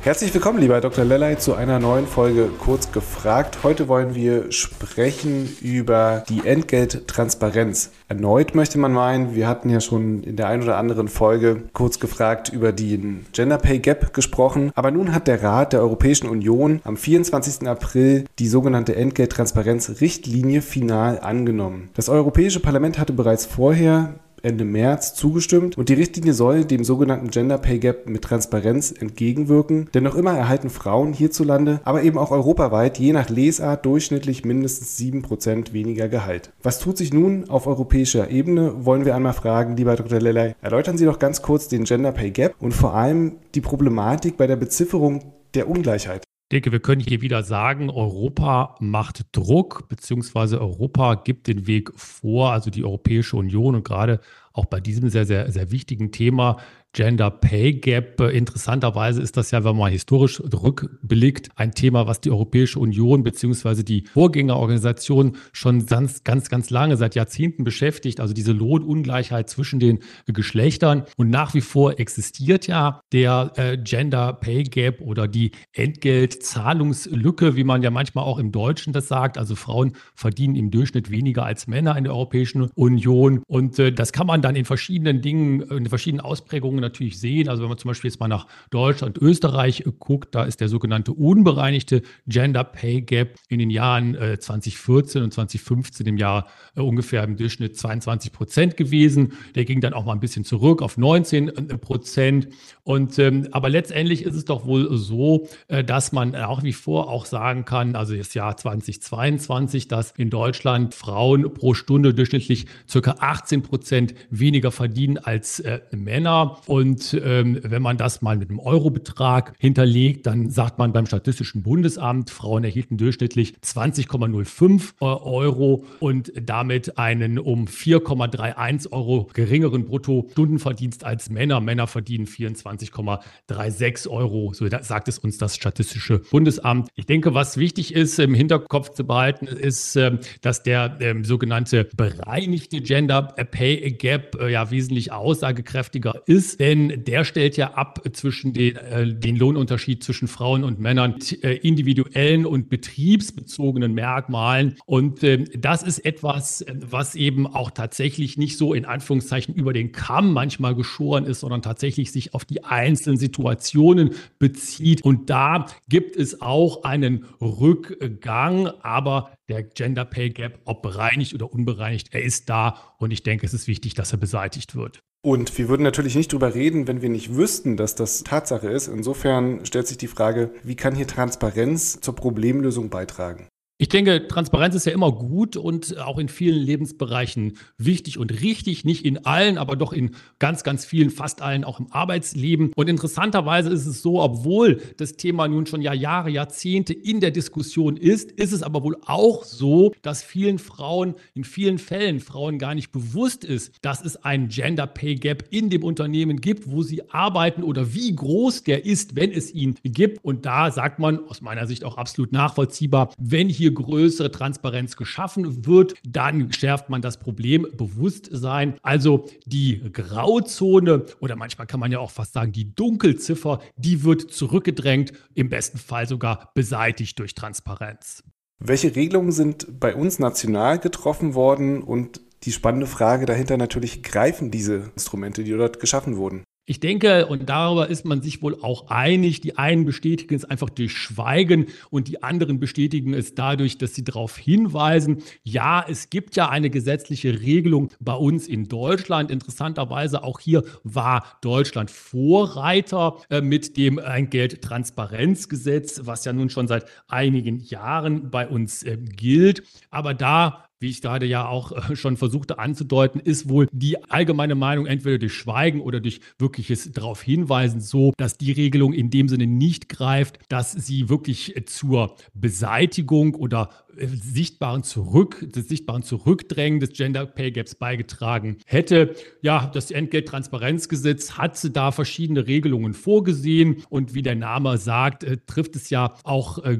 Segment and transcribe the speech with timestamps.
[0.05, 1.03] Herzlich willkommen, lieber Dr.
[1.03, 3.63] Lellay, zu einer neuen Folge Kurz gefragt.
[3.63, 7.89] Heute wollen wir sprechen über die Entgelttransparenz.
[8.07, 11.99] Erneut möchte man meinen, wir hatten ja schon in der ein oder anderen Folge kurz
[11.99, 14.71] gefragt über den Gender Pay Gap gesprochen.
[14.75, 17.67] Aber nun hat der Rat der Europäischen Union am 24.
[17.67, 21.89] April die sogenannte Entgelttransparenz-Richtlinie final angenommen.
[21.95, 24.13] Das Europäische Parlament hatte bereits vorher
[24.45, 29.89] Ende März zugestimmt und die Richtlinie soll dem sogenannten Gender Pay Gap mit Transparenz entgegenwirken,
[29.93, 34.97] denn noch immer erhalten Frauen hierzulande, aber eben auch europaweit je nach Lesart durchschnittlich mindestens
[34.99, 36.51] 7% weniger Gehalt.
[36.61, 40.19] Was tut sich nun auf europäischer Ebene, wollen wir einmal fragen, lieber Dr.
[40.19, 40.53] Lellay.
[40.61, 44.47] Erläutern Sie doch ganz kurz den Gender Pay Gap und vor allem die Problematik bei
[44.47, 46.23] der Bezifferung der Ungleichheit.
[46.45, 51.91] Ich denke, wir können hier wieder sagen, Europa macht Druck, beziehungsweise Europa gibt den Weg
[51.95, 54.19] vor, also die Europäische Union und gerade
[54.53, 56.57] auch bei diesem sehr, sehr, sehr wichtigen Thema
[56.95, 58.21] Gender Pay Gap.
[58.21, 63.83] Interessanterweise ist das ja, wenn man historisch rückblickt, ein Thema, was die Europäische Union beziehungsweise
[63.83, 68.21] die Vorgängerorganisation schon ganz, ganz, ganz lange, seit Jahrzehnten beschäftigt.
[68.21, 71.03] Also diese Lohnungleichheit zwischen den Geschlechtern.
[71.17, 77.65] Und nach wie vor existiert ja der äh, Gender Pay Gap oder die Entgeltzahlungslücke, wie
[77.65, 79.37] man ja manchmal auch im Deutschen das sagt.
[79.37, 83.43] Also Frauen verdienen im Durchschnitt weniger als Männer in der Europäischen Union.
[83.47, 87.49] Und äh, das kann man dann in verschiedenen Dingen, in verschiedenen Ausprägungen natürlich sehen.
[87.49, 91.11] Also wenn man zum Beispiel jetzt mal nach Deutschland, Österreich guckt, da ist der sogenannte
[91.11, 97.23] unbereinigte Gender Pay Gap in den Jahren äh, 2014 und 2015 im Jahr äh, ungefähr
[97.23, 99.33] im Durchschnitt 22 Prozent gewesen.
[99.55, 102.49] Der ging dann auch mal ein bisschen zurück auf 19 äh, Prozent.
[102.83, 107.09] Und ähm, aber letztendlich ist es doch wohl so, äh, dass man nach wie vor
[107.09, 113.15] auch sagen kann, also das Jahr 2022, dass in Deutschland Frauen pro Stunde durchschnittlich circa
[113.19, 116.57] 18 Prozent weniger verdienen als äh, Männer.
[116.67, 121.63] Und ähm, wenn man das mal mit einem Eurobetrag hinterlegt, dann sagt man beim Statistischen
[121.63, 131.29] Bundesamt, Frauen erhielten durchschnittlich 20,05 Euro und damit einen um 4,31 Euro geringeren Bruttostundenverdienst als
[131.29, 131.61] Männer.
[131.61, 134.53] Männer verdienen 24,36 Euro.
[134.53, 136.89] So sagt es uns das Statistische Bundesamt.
[136.95, 141.87] Ich denke, was wichtig ist, im Hinterkopf zu behalten, ist, ähm, dass der ähm, sogenannte
[141.95, 148.51] bereinigte Gender Pay Gap äh, ja wesentlich aussagekräftiger ist denn der stellt ja ab zwischen
[148.51, 154.75] den, äh, den Lohnunterschied zwischen Frauen und Männern, äh, individuellen und betriebsbezogenen Merkmalen.
[154.87, 159.91] Und äh, das ist etwas, was eben auch tatsächlich nicht so in Anführungszeichen über den
[159.91, 165.03] Kamm manchmal geschoren ist, sondern tatsächlich sich auf die einzelnen Situationen bezieht.
[165.03, 171.53] Und da gibt es auch einen Rückgang, aber der Gender Pay Gap, ob bereinigt oder
[171.53, 175.03] unbereinigt, er ist da und ich denke, es ist wichtig, dass er beseitigt wird.
[175.25, 178.87] Und wir würden natürlich nicht drüber reden, wenn wir nicht wüssten, dass das Tatsache ist.
[178.87, 183.47] Insofern stellt sich die Frage, wie kann hier Transparenz zur Problemlösung beitragen?
[183.77, 188.85] Ich denke, Transparenz ist ja immer gut und auch in vielen Lebensbereichen wichtig und richtig.
[188.85, 192.71] Nicht in allen, aber doch in ganz, ganz vielen, fast allen, auch im Arbeitsleben.
[192.73, 197.31] Und interessanterweise ist es so, obwohl das Thema nun schon ja Jahre, Jahrzehnte in der
[197.31, 202.59] Diskussion ist, ist es aber wohl auch so, dass vielen Frauen, in vielen Fällen Frauen
[202.59, 206.81] gar nicht bewusst ist, dass es einen Gender Pay Gap in dem Unternehmen gibt, wo
[206.81, 210.23] sie arbeiten oder wie groß der ist, wenn es ihn gibt.
[210.23, 214.95] Und da sagt man aus meiner Sicht auch absolut nachvollziehbar, wenn hier hier größere Transparenz
[214.95, 218.75] geschaffen wird, dann schärft man das Problem Bewusstsein.
[218.83, 224.21] Also die Grauzone oder manchmal kann man ja auch fast sagen, die Dunkelziffer, die wird
[224.31, 228.23] zurückgedrängt, im besten Fall sogar beseitigt durch Transparenz.
[228.59, 234.51] Welche Regelungen sind bei uns national getroffen worden und die spannende Frage dahinter natürlich, greifen
[234.51, 236.43] diese Instrumente, die dort geschaffen wurden?
[236.67, 240.71] Ich denke, und darüber ist man sich wohl auch einig, die einen bestätigen es einfach
[240.71, 246.35] durch Schweigen und die anderen bestätigen es dadurch, dass sie darauf hinweisen, ja, es gibt
[246.35, 249.29] ja eine gesetzliche Regelung bei uns in Deutschland.
[249.29, 256.87] Interessanterweise auch hier war Deutschland Vorreiter äh, mit dem Entgelttransparenzgesetz, was ja nun schon seit
[257.07, 259.61] einigen Jahren bei uns äh, gilt.
[259.91, 264.55] Aber da wie ich gerade ja auch äh, schon versuchte anzudeuten, ist wohl die allgemeine
[264.55, 269.27] Meinung entweder durch Schweigen oder durch wirkliches darauf hinweisen so, dass die Regelung in dem
[269.27, 276.79] Sinne nicht greift, dass sie wirklich zur Beseitigung oder äh, sichtbaren Zurück, des sichtbaren Zurückdrängen
[276.79, 279.15] des Gender Pay Gaps beigetragen hätte.
[279.41, 285.75] Ja, das Entgelttransparenzgesetz hat da verschiedene Regelungen vorgesehen und wie der Name sagt, äh, trifft
[285.75, 286.79] es ja auch, äh,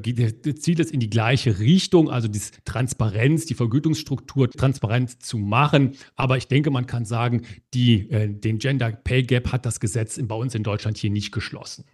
[0.56, 5.96] zielt es in die gleiche Richtung, also die Transparenz, die Vergütungsstruktur transparent zu machen.
[6.16, 10.36] Aber ich denke, man kann sagen, die, den Gender Pay Gap hat das Gesetz bei
[10.36, 11.86] uns in Deutschland hier nicht geschlossen.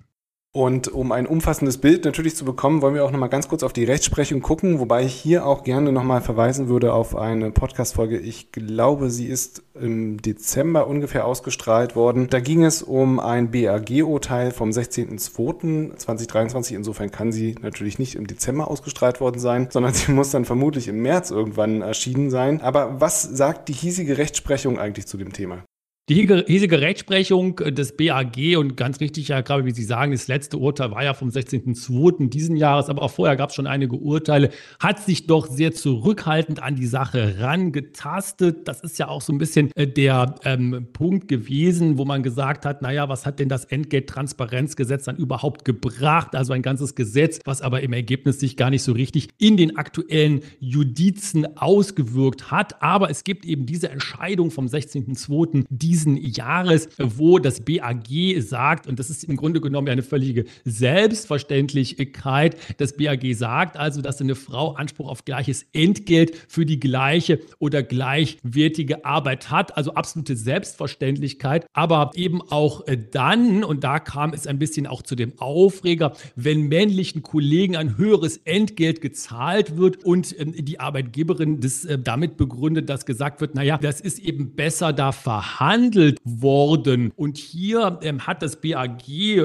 [0.53, 3.71] Und um ein umfassendes Bild natürlich zu bekommen, wollen wir auch nochmal ganz kurz auf
[3.71, 8.19] die Rechtsprechung gucken, wobei ich hier auch gerne nochmal verweisen würde auf eine Podcast-Folge.
[8.19, 12.27] Ich glaube, sie ist im Dezember ungefähr ausgestrahlt worden.
[12.29, 16.75] Da ging es um ein BAG-Urteil vom 16.02.2023.
[16.75, 20.89] Insofern kann sie natürlich nicht im Dezember ausgestrahlt worden sein, sondern sie muss dann vermutlich
[20.89, 22.59] im März irgendwann erschienen sein.
[22.59, 25.63] Aber was sagt die hiesige Rechtsprechung eigentlich zu dem Thema?
[26.09, 30.57] Die hiesige Rechtsprechung des BAG und ganz richtig, ja, gerade wie Sie sagen, das letzte
[30.57, 32.27] Urteil war ja vom 16.02.
[32.27, 34.49] diesen Jahres, aber auch vorher gab es schon einige Urteile,
[34.79, 38.67] hat sich doch sehr zurückhaltend an die Sache rangetastet.
[38.67, 42.65] Das ist ja auch so ein bisschen äh, der ähm, Punkt gewesen, wo man gesagt
[42.65, 46.35] hat, naja, was hat denn das Entgelttransparenzgesetz dann überhaupt gebracht?
[46.35, 49.77] Also ein ganzes Gesetz, was aber im Ergebnis sich gar nicht so richtig in den
[49.77, 52.81] aktuellen Judizen ausgewirkt hat.
[52.81, 58.07] Aber es gibt eben diese Entscheidung vom 16.02., die diesen Jahres, wo das BAG
[58.39, 64.19] sagt, und das ist im Grunde genommen eine völlige Selbstverständlichkeit, das BAG sagt also, dass
[64.21, 70.35] eine Frau Anspruch auf gleiches Entgelt für die gleiche oder gleichwertige Arbeit hat, also absolute
[70.35, 76.13] Selbstverständlichkeit, aber eben auch dann, und da kam es ein bisschen auch zu dem Aufreger,
[76.35, 82.37] wenn männlichen Kollegen ein höheres Entgelt gezahlt wird und ähm, die Arbeitgeberin das äh, damit
[82.37, 87.11] begründet, dass gesagt wird, naja, das ist eben besser da verhandelt behandelt worden.
[87.15, 89.01] Und hier ähm, hat das BAG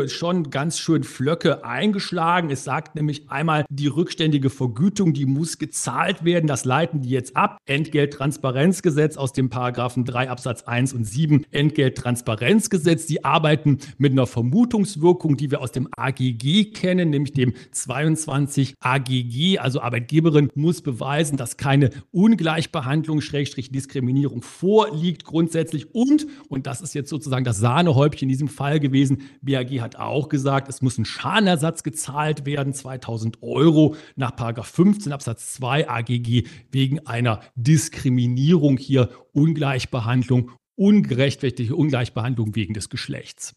[0.08, 2.50] schon ganz schön Flöcke eingeschlagen.
[2.50, 6.46] Es sagt nämlich einmal, die rückständige Vergütung, die muss gezahlt werden.
[6.46, 7.58] Das leiten die jetzt ab.
[7.66, 13.06] Entgelttransparenzgesetz aus dem Paragraphen 3 Absatz 1 und 7 Entgelttransparenzgesetz.
[13.06, 19.58] Die arbeiten mit einer Vermutungswirkung, die wir aus dem AGG kennen, nämlich dem 22 AGG.
[19.58, 26.94] Also Arbeitgeberin muss beweisen, dass keine Ungleichbehandlung, Schrägstrich Diskriminierung vorliegt grundsätzlich und und das ist
[26.94, 29.22] jetzt sozusagen das Sahnehäubchen in diesem Fall gewesen.
[29.42, 34.34] BAG hat auch gesagt, es muss ein Schadenersatz gezahlt werden, 2000 Euro nach
[34.64, 43.54] 15 Absatz 2 AGG wegen einer Diskriminierung hier, Ungleichbehandlung, ungerechtfertigte Ungleichbehandlung wegen des Geschlechts.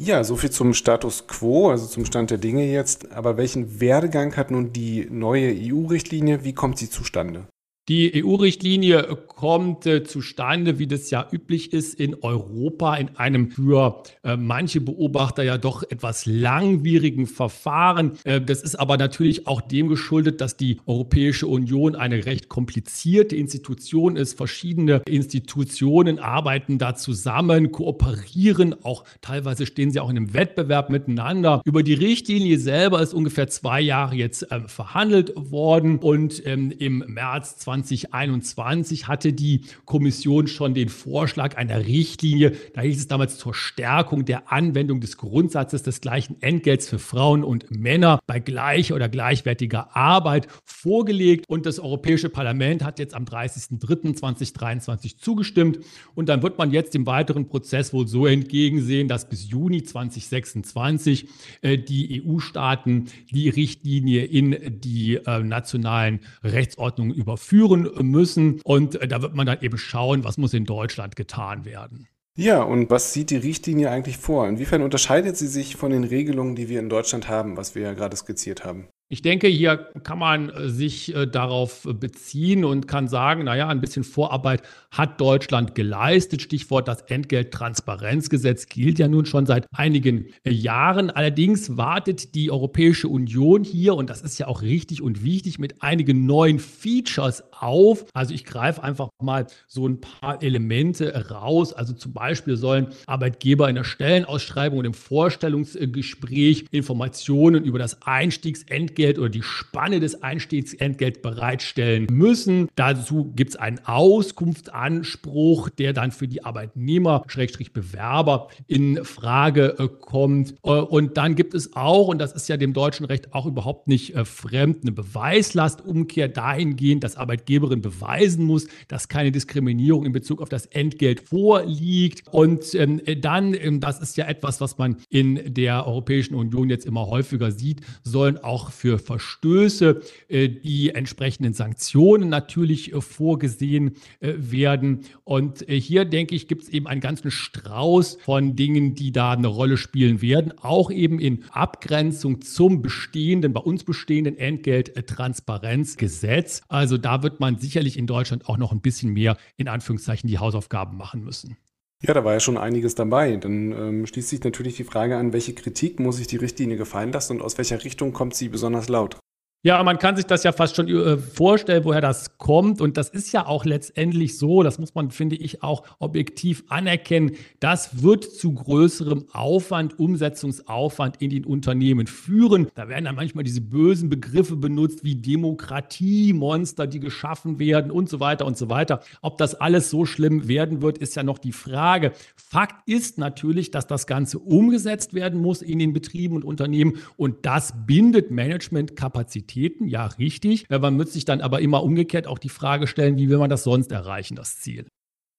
[0.00, 3.10] Ja, so viel zum Status quo, also zum Stand der Dinge jetzt.
[3.10, 6.44] Aber welchen Werdegang hat nun die neue EU-Richtlinie?
[6.44, 7.48] Wie kommt sie zustande?
[7.88, 14.02] Die EU-Richtlinie kommt äh, zustande, wie das ja üblich ist in Europa, in einem für
[14.22, 18.18] äh, manche Beobachter ja doch etwas langwierigen Verfahren.
[18.24, 23.36] Äh, das ist aber natürlich auch dem geschuldet, dass die Europäische Union eine recht komplizierte
[23.36, 24.36] Institution ist.
[24.36, 31.62] Verschiedene Institutionen arbeiten da zusammen, kooperieren, auch teilweise stehen sie auch in einem Wettbewerb miteinander.
[31.64, 36.98] Über die Richtlinie selber ist ungefähr zwei Jahre jetzt äh, verhandelt worden und ähm, im
[37.06, 43.38] März 20 2021 hatte die Kommission schon den Vorschlag einer Richtlinie, da hieß es damals
[43.38, 48.94] zur Stärkung der Anwendung des Grundsatzes des gleichen Entgelts für Frauen und Männer bei gleicher
[48.94, 51.44] oder gleichwertiger Arbeit vorgelegt.
[51.48, 55.80] Und das Europäische Parlament hat jetzt am 30.03.2023 zugestimmt.
[56.14, 61.28] Und dann wird man jetzt dem weiteren Prozess wohl so entgegensehen, dass bis Juni 2026
[61.62, 68.60] äh, die EU-Staaten die Richtlinie in die äh, nationalen Rechtsordnungen überführen führen müssen.
[68.64, 72.08] Und äh, da wird man dann eben schauen, was muss in Deutschland getan werden.
[72.36, 74.48] Ja, und was sieht die Richtlinie eigentlich vor?
[74.48, 77.94] Inwiefern unterscheidet sie sich von den Regelungen, die wir in Deutschland haben, was wir ja
[77.94, 78.88] gerade skizziert haben?
[79.10, 83.80] Ich denke, hier kann man äh, sich äh, darauf beziehen und kann sagen, naja, ein
[83.80, 84.60] bisschen Vorarbeit
[84.90, 86.42] hat Deutschland geleistet.
[86.42, 91.08] Stichwort das Entgelttransparenzgesetz gilt ja nun schon seit einigen äh, Jahren.
[91.08, 95.82] Allerdings wartet die Europäische Union hier, und das ist ja auch richtig und wichtig, mit
[95.82, 98.04] einigen neuen Features auf.
[98.12, 101.72] Also ich greife einfach mal so ein paar Elemente raus.
[101.72, 108.97] Also zum Beispiel sollen Arbeitgeber in der Stellenausschreibung und im Vorstellungsgespräch Informationen über das Einstiegsentgelt
[108.98, 112.68] Einstiegsentgelt oder die Spanne des Einstiegsentgelts bereitstellen müssen.
[112.74, 119.88] Dazu gibt es einen Auskunftsanspruch, der dann für die Arbeitnehmer, Schrägstrich Bewerber in Frage äh,
[119.88, 120.54] kommt.
[120.64, 123.88] Äh, und dann gibt es auch, und das ist ja dem deutschen Recht auch überhaupt
[123.88, 130.42] nicht äh, fremd, eine Beweislastumkehr dahingehend, dass Arbeitgeberin beweisen muss, dass keine Diskriminierung in Bezug
[130.42, 132.24] auf das Entgelt vorliegt.
[132.30, 136.86] Und ähm, dann, ähm, das ist ja etwas, was man in der Europäischen Union jetzt
[136.86, 143.96] immer häufiger sieht, sollen auch für für Verstöße äh, die entsprechenden Sanktionen natürlich äh, vorgesehen
[144.20, 145.00] äh, werden.
[145.24, 149.48] Und hier, denke ich, gibt es eben einen ganzen Strauß von Dingen, die da eine
[149.48, 156.62] Rolle spielen werden, auch eben in Abgrenzung zum bestehenden, bei uns bestehenden Entgelttransparenzgesetz.
[156.68, 160.38] Also da wird man sicherlich in Deutschland auch noch ein bisschen mehr in Anführungszeichen die
[160.38, 161.58] Hausaufgaben machen müssen.
[162.00, 163.36] Ja, da war ja schon einiges dabei.
[163.36, 167.12] Dann ähm, schließt sich natürlich die Frage an, welche Kritik muss sich die Richtlinie gefallen
[167.12, 169.18] lassen und aus welcher Richtung kommt sie besonders laut?
[169.64, 172.80] Ja, man kann sich das ja fast schon äh, vorstellen, woher das kommt.
[172.80, 177.32] Und das ist ja auch letztendlich so, das muss man, finde ich, auch objektiv anerkennen.
[177.58, 182.68] Das wird zu größerem Aufwand, Umsetzungsaufwand in den Unternehmen führen.
[182.76, 188.20] Da werden dann manchmal diese bösen Begriffe benutzt wie Demokratiemonster, die geschaffen werden und so
[188.20, 189.00] weiter und so weiter.
[189.22, 192.12] Ob das alles so schlimm werden wird, ist ja noch die Frage.
[192.36, 196.98] Fakt ist natürlich, dass das Ganze umgesetzt werden muss in den Betrieben und Unternehmen.
[197.16, 200.68] Und das bindet Managementkapazität Aktivitäten, ja, richtig.
[200.68, 203.64] Man muss sich dann aber immer umgekehrt auch die Frage stellen, wie will man das
[203.64, 204.86] sonst erreichen, das Ziel.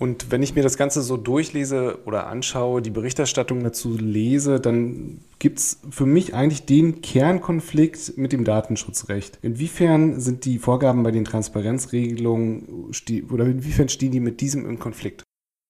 [0.01, 5.19] Und wenn ich mir das Ganze so durchlese oder anschaue, die Berichterstattung dazu lese, dann
[5.37, 9.37] gibt es für mich eigentlich den Kernkonflikt mit dem Datenschutzrecht.
[9.41, 12.91] Inwiefern sind die Vorgaben bei den Transparenzregelungen
[13.29, 15.23] oder inwiefern stehen die mit diesem im Konflikt?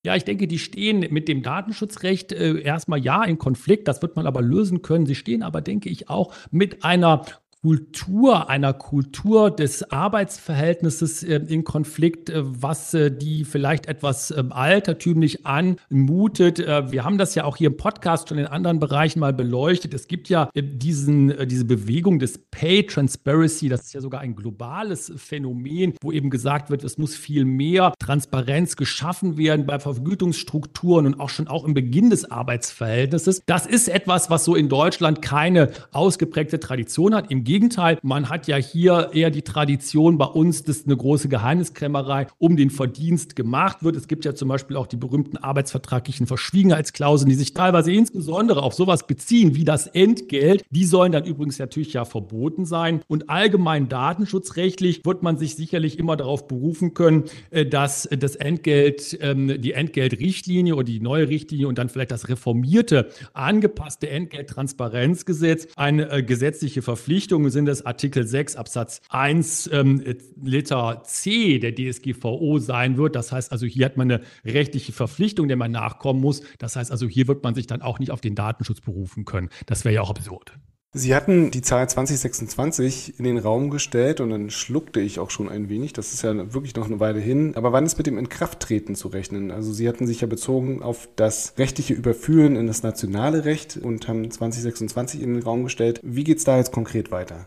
[0.05, 4.15] Ja, ich denke, die stehen mit dem Datenschutzrecht äh, erstmal ja in Konflikt, das wird
[4.15, 5.05] man aber lösen können.
[5.05, 7.25] Sie stehen aber, denke ich, auch mit einer
[7.61, 14.53] Kultur, einer Kultur des Arbeitsverhältnisses äh, in Konflikt, äh, was äh, die vielleicht etwas ähm,
[14.53, 16.59] altertümlich anmutet.
[16.59, 19.93] Äh, wir haben das ja auch hier im Podcast schon in anderen Bereichen mal beleuchtet.
[19.93, 24.21] Es gibt ja äh, diesen, äh, diese Bewegung des Pay Transparency, das ist ja sogar
[24.21, 29.79] ein globales Phänomen, wo eben gesagt wird, es muss viel mehr Transparenz geschaffen werden bei
[29.79, 33.41] Vergütungsstrukturen und auch schon auch im Beginn des Arbeitsverhältnisses.
[33.45, 37.29] Das ist etwas, was so in Deutschland keine ausgeprägte Tradition hat.
[37.29, 42.27] Im Gegenteil, man hat ja hier eher die Tradition bei uns, dass eine große Geheimniskrämerei
[42.37, 43.95] um den Verdienst gemacht wird.
[43.95, 48.75] Es gibt ja zum Beispiel auch die berühmten arbeitsvertraglichen Verschwiegenheitsklauseln, die sich teilweise insbesondere auf
[48.75, 50.63] sowas beziehen wie das Entgelt.
[50.69, 53.01] Die sollen dann übrigens natürlich ja verboten sein.
[53.07, 59.17] Und allgemein datenschutzrechtlich wird man sich sicherlich immer darauf berufen können, äh, dass das Entgelt,
[59.21, 66.11] ähm, die Entgeltrichtlinie oder die neue Richtlinie und dann vielleicht das reformierte, angepasste Entgelttransparenzgesetz eine
[66.11, 70.03] äh, gesetzliche Verpflichtung Verpflichtungen sind es Artikel 6 Absatz 1 ähm,
[70.41, 73.15] Liter C der DSGVO sein wird.
[73.15, 76.41] Das heißt also, hier hat man eine rechtliche Verpflichtung, der man nachkommen muss.
[76.57, 79.49] Das heißt also, hier wird man sich dann auch nicht auf den Datenschutz berufen können.
[79.67, 80.53] Das wäre ja auch absurd.
[80.91, 85.47] Sie hatten die Zahl 2026 in den Raum gestellt und dann schluckte ich auch schon
[85.47, 85.93] ein wenig.
[85.93, 87.53] Das ist ja wirklich noch eine Weile hin.
[87.55, 89.51] Aber wann ist mit dem Inkrafttreten zu rechnen?
[89.51, 94.07] Also Sie hatten sich ja bezogen auf das rechtliche Überführen in das nationale Recht und
[94.07, 95.99] haben 2026 in den Raum gestellt.
[96.01, 97.45] Wie geht es da jetzt konkret weiter?